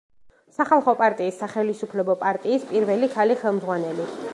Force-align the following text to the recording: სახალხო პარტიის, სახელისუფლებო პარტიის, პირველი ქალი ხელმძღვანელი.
სახალხო 0.55 0.95
პარტიის, 1.01 1.37
სახელისუფლებო 1.43 2.17
პარტიის, 2.25 2.67
პირველი 2.73 3.15
ქალი 3.19 3.41
ხელმძღვანელი. 3.45 4.15